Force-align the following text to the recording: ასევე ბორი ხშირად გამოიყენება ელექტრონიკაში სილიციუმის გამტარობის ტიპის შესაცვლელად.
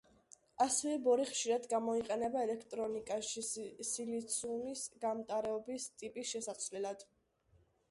ასევე 0.63 0.93
ბორი 1.07 1.25
ხშირად 1.31 1.67
გამოიყენება 1.73 2.41
ელექტრონიკაში 2.47 3.45
სილიციუმის 3.91 4.89
გამტარობის 5.07 5.89
ტიპის 6.03 6.35
შესაცვლელად. 6.35 7.09